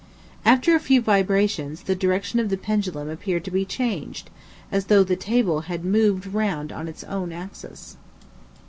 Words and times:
After 0.45 0.75
a 0.75 0.79
few 0.79 0.99
vibrations, 0.99 1.83
the 1.83 1.93
direction 1.93 2.39
of 2.39 2.49
the 2.49 2.57
pendulum 2.57 3.07
appeared 3.07 3.43
to 3.45 3.51
be 3.51 3.65
changed, 3.65 4.31
as 4.71 4.85
though 4.85 5.03
the 5.03 5.15
table 5.15 5.61
had 5.69 5.85
moved 5.85 6.25
round 6.25 6.71
on 6.71 6.87
its 6.87 7.03
owns 7.03 7.33
axis. 7.33 7.97